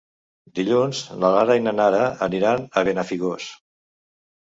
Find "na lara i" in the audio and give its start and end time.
1.19-1.63